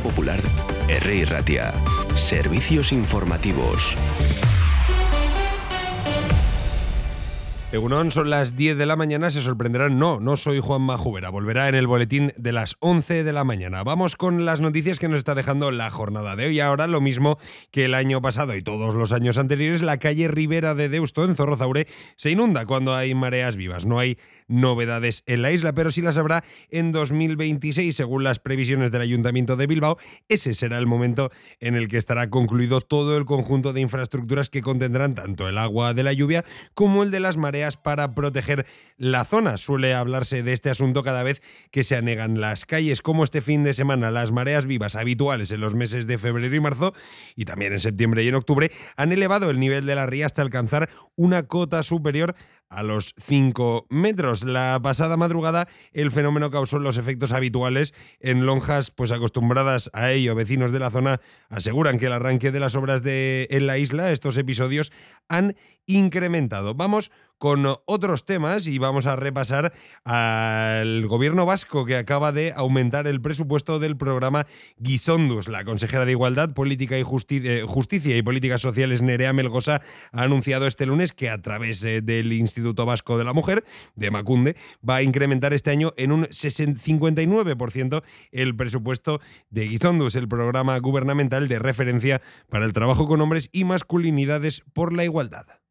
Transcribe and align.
Popular, 0.00 0.40
R. 0.88 1.24
Ratia. 1.26 1.72
Servicios 2.14 2.92
informativos. 2.92 3.96
Egunon, 7.72 8.12
son 8.12 8.28
las 8.28 8.54
10 8.54 8.76
de 8.76 8.84
la 8.84 8.96
mañana, 8.96 9.30
se 9.30 9.40
sorprenderán. 9.40 9.98
No, 9.98 10.20
no 10.20 10.36
soy 10.36 10.60
Juan 10.60 10.82
Majubera. 10.82 11.30
Volverá 11.30 11.70
en 11.70 11.74
el 11.74 11.86
boletín 11.86 12.34
de 12.36 12.52
las 12.52 12.76
11 12.80 13.24
de 13.24 13.32
la 13.32 13.44
mañana. 13.44 13.82
Vamos 13.82 14.14
con 14.14 14.44
las 14.44 14.60
noticias 14.60 14.98
que 14.98 15.08
nos 15.08 15.16
está 15.16 15.34
dejando 15.34 15.70
la 15.70 15.88
jornada 15.88 16.36
de 16.36 16.48
hoy. 16.48 16.60
Ahora, 16.60 16.86
lo 16.86 17.00
mismo 17.00 17.38
que 17.70 17.86
el 17.86 17.94
año 17.94 18.20
pasado 18.20 18.54
y 18.54 18.62
todos 18.62 18.94
los 18.94 19.14
años 19.14 19.38
anteriores, 19.38 19.80
la 19.80 19.96
calle 19.96 20.28
Ribera 20.28 20.74
de 20.74 20.90
Deusto, 20.90 21.24
en 21.24 21.34
Zorrozaure, 21.34 21.86
se 22.14 22.30
inunda 22.30 22.66
cuando 22.66 22.94
hay 22.94 23.14
mareas 23.14 23.56
vivas. 23.56 23.86
No 23.86 23.98
hay 23.98 24.18
novedades 24.52 25.22
en 25.26 25.42
la 25.42 25.50
isla, 25.50 25.72
pero 25.72 25.90
sí 25.90 26.02
las 26.02 26.18
habrá 26.18 26.44
en 26.70 26.92
2026, 26.92 27.96
según 27.96 28.22
las 28.22 28.38
previsiones 28.38 28.92
del 28.92 29.02
Ayuntamiento 29.02 29.56
de 29.56 29.66
Bilbao. 29.66 29.98
Ese 30.28 30.54
será 30.54 30.78
el 30.78 30.86
momento 30.86 31.30
en 31.60 31.74
el 31.74 31.88
que 31.88 31.96
estará 31.96 32.30
concluido 32.30 32.80
todo 32.80 33.16
el 33.16 33.24
conjunto 33.24 33.72
de 33.72 33.80
infraestructuras 33.80 34.50
que 34.50 34.62
contendrán 34.62 35.14
tanto 35.14 35.48
el 35.48 35.58
agua 35.58 35.94
de 35.94 36.02
la 36.02 36.12
lluvia 36.12 36.44
como 36.74 37.02
el 37.02 37.10
de 37.10 37.20
las 37.20 37.36
mareas 37.36 37.76
para 37.76 38.14
proteger 38.14 38.66
la 38.96 39.24
zona. 39.24 39.56
Suele 39.56 39.94
hablarse 39.94 40.42
de 40.42 40.52
este 40.52 40.70
asunto 40.70 41.02
cada 41.02 41.22
vez 41.22 41.42
que 41.70 41.84
se 41.84 41.96
anegan 41.96 42.40
las 42.40 42.66
calles, 42.66 43.02
como 43.02 43.24
este 43.24 43.40
fin 43.40 43.64
de 43.64 43.74
semana 43.74 44.10
las 44.10 44.32
mareas 44.32 44.66
vivas 44.66 44.94
habituales 44.94 45.50
en 45.50 45.60
los 45.60 45.74
meses 45.74 46.06
de 46.06 46.18
febrero 46.18 46.54
y 46.54 46.60
marzo 46.60 46.92
y 47.34 47.44
también 47.44 47.72
en 47.72 47.80
septiembre 47.80 48.22
y 48.22 48.28
en 48.28 48.34
octubre 48.34 48.70
han 48.96 49.12
elevado 49.12 49.50
el 49.50 49.58
nivel 49.58 49.86
de 49.86 49.94
la 49.94 50.06
ría 50.06 50.26
hasta 50.26 50.42
alcanzar 50.42 50.88
una 51.16 51.44
cota 51.44 51.82
superior 51.82 52.34
a 52.72 52.82
los 52.82 53.14
5 53.18 53.86
metros. 53.90 54.44
La 54.44 54.80
pasada 54.82 55.16
madrugada 55.16 55.68
el 55.92 56.10
fenómeno 56.10 56.50
causó 56.50 56.78
los 56.78 56.98
efectos 56.98 57.32
habituales 57.32 57.94
en 58.20 58.46
lonjas 58.46 58.90
pues 58.90 59.12
acostumbradas 59.12 59.90
a 59.92 60.10
ello. 60.10 60.34
Vecinos 60.34 60.72
de 60.72 60.78
la 60.78 60.90
zona 60.90 61.20
aseguran 61.48 61.98
que 61.98 62.06
el 62.06 62.12
arranque 62.12 62.50
de 62.50 62.60
las 62.60 62.74
obras 62.74 63.02
de, 63.02 63.46
en 63.50 63.66
la 63.66 63.78
isla, 63.78 64.10
estos 64.10 64.38
episodios, 64.38 64.92
han 65.28 65.54
incrementado. 65.86 66.74
Vamos 66.74 67.10
con 67.42 67.66
otros 67.86 68.24
temas 68.24 68.68
y 68.68 68.78
vamos 68.78 69.06
a 69.06 69.16
repasar 69.16 69.72
al 70.04 71.04
gobierno 71.08 71.44
vasco 71.44 71.84
que 71.84 71.96
acaba 71.96 72.30
de 72.30 72.52
aumentar 72.54 73.08
el 73.08 73.20
presupuesto 73.20 73.80
del 73.80 73.96
programa 73.96 74.46
Guisondus. 74.76 75.48
La 75.48 75.64
consejera 75.64 76.04
de 76.04 76.12
Igualdad, 76.12 76.54
Política 76.54 76.96
y 76.96 77.00
eh, 77.00 77.64
Justicia 77.66 78.16
y 78.16 78.22
Políticas 78.22 78.60
Sociales, 78.60 79.02
Nerea 79.02 79.32
Melgosa, 79.32 79.82
ha 80.12 80.22
anunciado 80.22 80.68
este 80.68 80.86
lunes 80.86 81.10
que 81.10 81.30
a 81.30 81.42
través 81.42 81.84
eh, 81.84 82.00
del 82.00 82.32
Instituto 82.32 82.86
Vasco 82.86 83.18
de 83.18 83.24
la 83.24 83.32
Mujer, 83.32 83.64
de 83.96 84.12
Macunde, 84.12 84.54
va 84.88 84.96
a 84.98 85.02
incrementar 85.02 85.52
este 85.52 85.72
año 85.72 85.94
en 85.96 86.12
un 86.12 86.26
59% 86.26 88.04
el 88.30 88.54
presupuesto 88.54 89.20
de 89.50 89.64
Guisondus, 89.64 90.14
el 90.14 90.28
programa 90.28 90.78
gubernamental 90.78 91.48
de 91.48 91.58
referencia 91.58 92.22
para 92.48 92.66
el 92.66 92.72
trabajo 92.72 93.08
con 93.08 93.20
hombres 93.20 93.48
y 93.50 93.64
masculinidades 93.64 94.62
por 94.72 94.92
la 94.92 95.02
igualdad. 95.02 95.61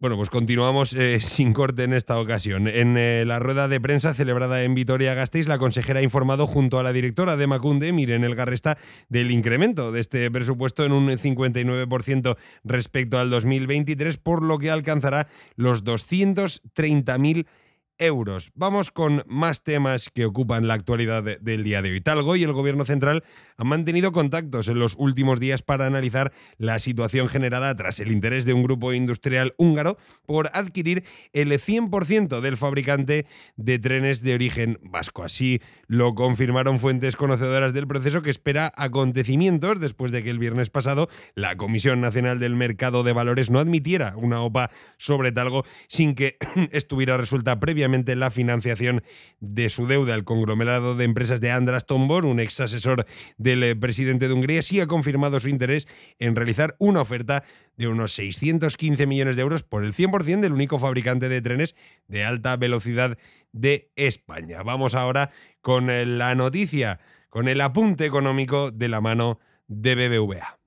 Bueno, 0.00 0.16
pues 0.16 0.30
continuamos 0.30 0.94
eh, 0.94 1.20
sin 1.20 1.52
corte 1.52 1.84
en 1.84 1.92
esta 1.92 2.18
ocasión. 2.18 2.68
En 2.68 2.96
eh, 2.96 3.24
la 3.26 3.38
rueda 3.38 3.68
de 3.68 3.82
prensa 3.82 4.14
celebrada 4.14 4.62
en 4.62 4.74
Vitoria-Gasteiz, 4.74 5.46
la 5.46 5.58
consejera 5.58 6.00
ha 6.00 6.02
informado 6.02 6.46
junto 6.46 6.78
a 6.78 6.82
la 6.82 6.94
directora 6.94 7.36
de 7.36 7.46
Macunde, 7.46 7.92
Miren 7.92 8.24
El 8.24 8.34
Garresta, 8.34 8.78
del 9.10 9.30
incremento 9.30 9.92
de 9.92 10.00
este 10.00 10.30
presupuesto 10.30 10.86
en 10.86 10.92
un 10.92 11.06
59% 11.10 12.38
respecto 12.64 13.18
al 13.18 13.28
2023, 13.28 14.16
por 14.16 14.42
lo 14.42 14.58
que 14.58 14.70
alcanzará 14.70 15.28
los 15.56 15.84
230.000 15.84 17.36
euros. 17.36 17.46
Vamos 18.54 18.90
con 18.90 19.24
más 19.26 19.62
temas 19.62 20.08
que 20.08 20.24
ocupan 20.24 20.66
la 20.66 20.72
actualidad 20.72 21.22
del 21.22 21.62
día 21.62 21.82
de 21.82 21.90
hoy. 21.90 22.00
Talgo 22.00 22.34
y 22.34 22.42
el 22.44 22.52
Gobierno 22.54 22.86
Central 22.86 23.24
han 23.58 23.66
mantenido 23.66 24.10
contactos 24.10 24.68
en 24.68 24.78
los 24.78 24.94
últimos 24.96 25.38
días 25.38 25.60
para 25.60 25.84
analizar 25.84 26.32
la 26.56 26.78
situación 26.78 27.28
generada 27.28 27.76
tras 27.76 28.00
el 28.00 28.10
interés 28.10 28.46
de 28.46 28.54
un 28.54 28.62
grupo 28.62 28.94
industrial 28.94 29.52
húngaro 29.58 29.98
por 30.24 30.50
adquirir 30.54 31.04
el 31.34 31.52
100% 31.52 32.40
del 32.40 32.56
fabricante 32.56 33.26
de 33.56 33.78
trenes 33.78 34.22
de 34.22 34.32
origen 34.32 34.78
vasco. 34.82 35.22
Así 35.22 35.60
lo 35.86 36.14
confirmaron 36.14 36.80
fuentes 36.80 37.16
conocedoras 37.16 37.74
del 37.74 37.86
proceso 37.86 38.22
que 38.22 38.30
espera 38.30 38.72
acontecimientos 38.76 39.78
después 39.78 40.10
de 40.10 40.22
que 40.22 40.30
el 40.30 40.38
viernes 40.38 40.70
pasado 40.70 41.10
la 41.34 41.58
Comisión 41.58 42.00
Nacional 42.00 42.38
del 42.38 42.56
Mercado 42.56 43.02
de 43.02 43.12
Valores 43.12 43.50
no 43.50 43.58
admitiera 43.58 44.14
una 44.16 44.40
OPA 44.40 44.70
sobre 44.96 45.32
Talgo 45.32 45.64
sin 45.86 46.14
que 46.14 46.38
estuviera 46.72 47.18
resuelta 47.18 47.60
previamente 47.60 47.89
la 47.90 48.30
financiación 48.30 49.02
de 49.40 49.68
su 49.68 49.86
deuda. 49.86 50.14
El 50.14 50.24
conglomerado 50.24 50.94
de 50.94 51.04
empresas 51.04 51.40
de 51.40 51.50
Andras 51.50 51.86
Tombor, 51.86 52.24
un 52.24 52.40
ex 52.40 52.60
asesor 52.60 53.06
del 53.36 53.62
eh, 53.62 53.76
presidente 53.76 54.28
de 54.28 54.34
Hungría, 54.34 54.62
sí 54.62 54.80
ha 54.80 54.86
confirmado 54.86 55.40
su 55.40 55.48
interés 55.48 55.88
en 56.18 56.36
realizar 56.36 56.76
una 56.78 57.00
oferta 57.00 57.44
de 57.76 57.88
unos 57.88 58.12
615 58.12 59.06
millones 59.06 59.36
de 59.36 59.42
euros 59.42 59.62
por 59.62 59.84
el 59.84 59.92
100% 59.92 60.40
del 60.40 60.52
único 60.52 60.78
fabricante 60.78 61.28
de 61.28 61.42
trenes 61.42 61.74
de 62.06 62.24
alta 62.24 62.56
velocidad 62.56 63.18
de 63.52 63.90
España. 63.96 64.62
Vamos 64.62 64.94
ahora 64.94 65.30
con 65.60 65.90
eh, 65.90 66.06
la 66.06 66.34
noticia, 66.34 67.00
con 67.28 67.48
el 67.48 67.60
apunte 67.60 68.06
económico 68.06 68.70
de 68.70 68.88
la 68.88 69.00
mano 69.00 69.40
de 69.66 69.94
BBVA. 69.94 70.59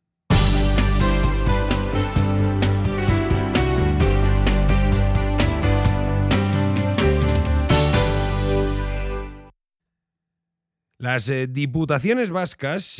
Las 11.03 11.27
eh, 11.27 11.47
diputaciones 11.47 12.29
vascas 12.29 12.97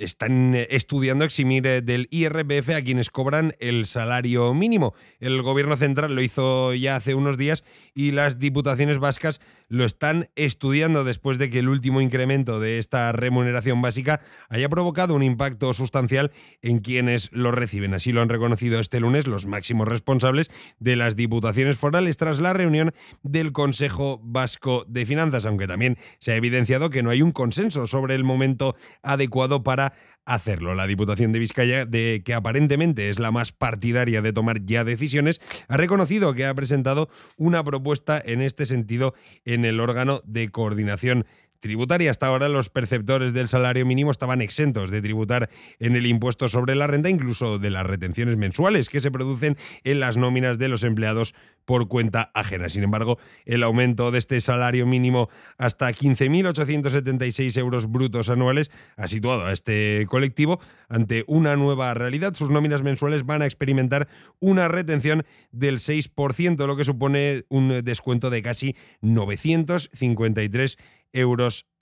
están 0.00 0.54
eh, 0.54 0.66
estudiando 0.70 1.24
eximir 1.24 1.66
eh, 1.66 1.82
del 1.82 2.08
IRPF 2.10 2.70
a 2.70 2.82
quienes 2.82 3.10
cobran 3.10 3.54
el 3.60 3.86
salario 3.86 4.52
mínimo. 4.54 4.94
El 5.20 5.42
gobierno 5.42 5.76
central 5.76 6.14
lo 6.14 6.22
hizo 6.22 6.74
ya 6.74 6.96
hace 6.96 7.14
unos 7.14 7.36
días 7.36 7.64
y 7.94 8.10
las 8.10 8.38
diputaciones 8.38 8.98
vascas 8.98 9.40
lo 9.68 9.84
están 9.84 10.28
estudiando 10.34 11.04
después 11.04 11.38
de 11.38 11.48
que 11.48 11.60
el 11.60 11.68
último 11.68 12.00
incremento 12.00 12.58
de 12.58 12.78
esta 12.78 13.12
remuneración 13.12 13.80
básica 13.80 14.20
haya 14.48 14.68
provocado 14.68 15.14
un 15.14 15.22
impacto 15.22 15.72
sustancial 15.74 16.32
en 16.60 16.80
quienes 16.80 17.30
lo 17.32 17.52
reciben. 17.52 17.94
Así 17.94 18.10
lo 18.10 18.20
han 18.20 18.28
reconocido 18.28 18.80
este 18.80 18.98
lunes 18.98 19.28
los 19.28 19.46
máximos 19.46 19.86
responsables 19.86 20.50
de 20.80 20.96
las 20.96 21.14
diputaciones 21.14 21.76
forales 21.76 22.16
tras 22.16 22.40
la 22.40 22.52
reunión 22.52 22.92
del 23.22 23.52
Consejo 23.52 24.20
Vasco 24.24 24.84
de 24.88 25.06
Finanzas, 25.06 25.46
aunque 25.46 25.68
también 25.68 25.98
se 26.18 26.32
ha 26.32 26.36
evidenciado 26.36 26.90
que 26.90 27.02
no 27.02 27.10
hay 27.10 27.22
un 27.22 27.32
consenso 27.32 27.86
sobre 27.86 28.14
el 28.16 28.24
momento 28.24 28.74
adecuado 29.02 29.62
para 29.62 29.89
hacerlo. 30.24 30.74
La 30.74 30.86
Diputación 30.86 31.32
de 31.32 31.38
Vizcaya, 31.38 31.86
de 31.86 32.22
que 32.24 32.34
aparentemente 32.34 33.08
es 33.08 33.18
la 33.18 33.30
más 33.30 33.52
partidaria 33.52 34.22
de 34.22 34.32
tomar 34.32 34.64
ya 34.64 34.84
decisiones, 34.84 35.40
ha 35.68 35.76
reconocido 35.76 36.34
que 36.34 36.46
ha 36.46 36.54
presentado 36.54 37.08
una 37.36 37.64
propuesta 37.64 38.20
en 38.24 38.40
este 38.40 38.66
sentido 38.66 39.14
en 39.44 39.64
el 39.64 39.80
órgano 39.80 40.22
de 40.24 40.50
coordinación 40.50 41.26
tributaria. 41.60 42.10
Hasta 42.10 42.26
ahora 42.26 42.48
los 42.48 42.68
perceptores 42.70 43.32
del 43.32 43.48
salario 43.48 43.86
mínimo 43.86 44.10
estaban 44.10 44.40
exentos 44.40 44.90
de 44.90 45.00
tributar 45.00 45.50
en 45.78 45.96
el 45.96 46.06
impuesto 46.06 46.48
sobre 46.48 46.74
la 46.74 46.86
renta, 46.86 47.08
incluso 47.08 47.58
de 47.58 47.70
las 47.70 47.86
retenciones 47.86 48.36
mensuales 48.36 48.88
que 48.88 49.00
se 49.00 49.10
producen 49.10 49.56
en 49.84 50.00
las 50.00 50.16
nóminas 50.16 50.58
de 50.58 50.68
los 50.68 50.82
empleados 50.82 51.34
por 51.64 51.86
cuenta 51.88 52.30
ajena. 52.34 52.68
Sin 52.68 52.82
embargo, 52.82 53.18
el 53.44 53.62
aumento 53.62 54.10
de 54.10 54.18
este 54.18 54.40
salario 54.40 54.86
mínimo 54.86 55.28
hasta 55.56 55.88
15.876 55.90 57.56
euros 57.58 57.88
brutos 57.88 58.28
anuales 58.28 58.70
ha 58.96 59.06
situado 59.06 59.46
a 59.46 59.52
este 59.52 60.06
colectivo 60.08 60.58
ante 60.88 61.24
una 61.28 61.54
nueva 61.56 61.94
realidad. 61.94 62.34
Sus 62.34 62.50
nóminas 62.50 62.82
mensuales 62.82 63.24
van 63.24 63.42
a 63.42 63.46
experimentar 63.46 64.08
una 64.40 64.66
retención 64.66 65.24
del 65.52 65.78
6%, 65.78 66.66
lo 66.66 66.76
que 66.76 66.84
supone 66.84 67.44
un 67.48 67.84
descuento 67.84 68.30
de 68.30 68.42
casi 68.42 68.74
953 69.02 70.76
euros 70.76 70.99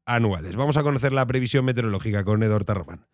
anuales. 0.06 0.56
Vamos 0.56 0.76
a 0.76 0.82
conocer 0.82 1.12
la 1.12 1.26
previsión 1.26 1.64
meteorológica 1.64 2.24
con 2.24 2.42
Edor 2.42 2.64
Tarromán. 2.64 3.04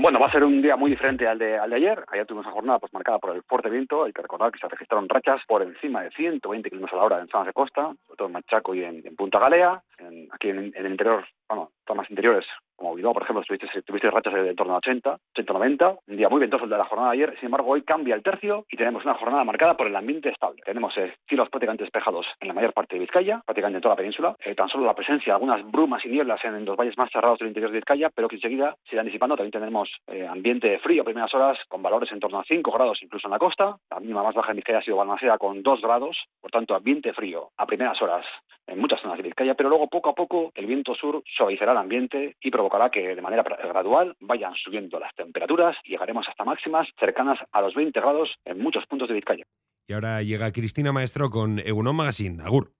Bueno, 0.00 0.20
va 0.20 0.26
a 0.26 0.32
ser 0.32 0.44
un 0.44 0.62
día 0.62 0.76
muy 0.76 0.90
diferente 0.90 1.26
al 1.26 1.38
de, 1.38 1.58
al 1.58 1.70
de 1.70 1.76
ayer. 1.76 2.04
Ayer 2.12 2.24
tuvimos 2.24 2.46
una 2.46 2.54
jornada 2.54 2.78
pues, 2.78 2.92
marcada 2.92 3.18
por 3.18 3.34
el 3.34 3.42
fuerte 3.42 3.68
viento. 3.68 4.04
Hay 4.04 4.12
que 4.12 4.22
recordar 4.22 4.52
que 4.52 4.60
se 4.60 4.68
registraron 4.68 5.08
rachas 5.08 5.40
por 5.48 5.60
encima 5.62 6.02
de 6.02 6.10
120 6.10 6.70
kilómetros 6.70 6.96
a 6.96 7.00
la 7.00 7.04
hora 7.04 7.20
en 7.20 7.28
zonas 7.28 7.48
de 7.48 7.52
costa, 7.52 7.94
sobre 8.06 8.16
todo 8.16 8.28
en 8.28 8.32
Machaco 8.34 8.74
y 8.76 8.84
en, 8.84 9.02
Punta 9.16 9.40
Galea. 9.40 9.82
Aquí 10.32 10.50
en, 10.50 10.58
en, 10.58 10.86
el 10.86 10.92
interior, 10.92 11.26
bueno, 11.48 11.70
zonas 11.86 12.08
interiores 12.10 12.46
como 12.78 12.94
Bilbao, 12.94 13.12
por 13.12 13.24
ejemplo, 13.24 13.42
tuviste, 13.42 13.82
tuviste 13.82 14.08
rachas 14.08 14.32
de, 14.32 14.50
en 14.50 14.56
torno 14.56 14.74
a 14.74 14.78
80, 14.78 15.18
80-90, 15.34 15.98
un 16.06 16.16
día 16.16 16.28
muy 16.28 16.40
ventoso 16.40 16.64
el 16.64 16.70
de 16.70 16.78
la 16.78 16.84
jornada 16.84 17.10
de 17.10 17.16
ayer, 17.16 17.34
sin 17.38 17.46
embargo 17.46 17.72
hoy 17.72 17.82
cambia 17.82 18.14
el 18.14 18.22
tercio 18.22 18.66
y 18.70 18.76
tenemos 18.76 19.04
una 19.04 19.14
jornada 19.14 19.42
marcada 19.42 19.76
por 19.76 19.88
el 19.88 19.96
ambiente 19.96 20.28
estable. 20.28 20.62
Tenemos 20.64 20.96
eh, 20.96 21.12
cielos 21.28 21.48
prácticamente 21.50 21.82
despejados 21.82 22.24
en 22.38 22.46
la 22.46 22.54
mayor 22.54 22.72
parte 22.72 22.94
de 22.94 23.00
Vizcaya, 23.00 23.42
prácticamente 23.44 23.78
en 23.78 23.82
toda 23.82 23.94
la 23.94 23.98
península, 23.98 24.36
eh, 24.44 24.54
tan 24.54 24.68
solo 24.68 24.86
la 24.86 24.94
presencia 24.94 25.32
de 25.32 25.34
algunas 25.34 25.68
brumas 25.68 26.04
y 26.04 26.08
nieblas 26.08 26.40
en, 26.44 26.64
los 26.64 26.76
valles 26.76 26.96
más 26.96 27.10
cerrados 27.10 27.40
del 27.40 27.48
interior 27.48 27.72
de 27.72 27.78
Vizcaya, 27.78 28.10
pero 28.14 28.28
que 28.28 28.36
enseguida 28.36 28.76
se 28.88 28.94
irán 28.94 29.06
disipando, 29.06 29.36
también 29.36 29.50
tenemos 29.50 29.90
eh, 30.06 30.24
ambiente 30.24 30.78
frío 30.78 31.02
a 31.02 31.04
primeras 31.04 31.34
horas, 31.34 31.58
con 31.66 31.82
valores 31.82 32.12
en 32.12 32.20
torno 32.20 32.38
a 32.38 32.44
5 32.44 32.70
grados 32.70 33.02
incluso 33.02 33.26
en 33.26 33.32
la 33.32 33.40
costa, 33.40 33.76
la 33.90 33.98
mínima 33.98 34.22
más 34.22 34.36
baja 34.36 34.52
en 34.52 34.56
Vizcaya 34.56 34.78
ha 34.78 34.82
sido 34.82 34.98
Balmaceda 34.98 35.36
con 35.36 35.64
2 35.64 35.80
grados, 35.80 36.16
por 36.40 36.52
tanto 36.52 36.76
ambiente 36.76 37.12
frío 37.12 37.50
a 37.56 37.66
primeras 37.66 38.00
horas 38.00 38.24
en 38.68 38.78
muchas 38.78 39.00
zonas 39.00 39.16
de 39.16 39.24
Vizcaya, 39.24 39.54
pero 39.54 39.68
luego 39.68 39.88
poco 39.88 40.10
a 40.10 40.14
poco 40.14 40.52
el 40.54 40.66
viento 40.66 40.94
sur 40.94 41.22
suavizará 41.36 41.72
el 41.72 41.78
ambiente 41.78 42.36
y 42.40 42.50
provocará 42.50 42.90
que 42.90 43.14
de 43.14 43.22
manera 43.22 43.42
gradual 43.42 44.14
vayan 44.20 44.54
subiendo 44.54 45.00
las 45.00 45.14
temperaturas 45.14 45.76
y 45.84 45.90
llegaremos 45.90 46.28
hasta 46.28 46.44
máximas 46.44 46.88
cercanas 46.98 47.38
a 47.50 47.60
los 47.60 47.74
20 47.74 47.98
grados 48.00 48.30
en 48.44 48.58
muchos 48.60 48.86
puntos 48.86 49.08
de 49.08 49.14
Vizcaya. 49.14 49.44
Y 49.86 49.94
ahora 49.94 50.22
llega 50.22 50.52
Cristina 50.52 50.92
Maestro 50.92 51.30
con 51.30 51.58
Egunon 51.58 51.96
Magazine. 51.96 52.42
Agur. 52.42 52.77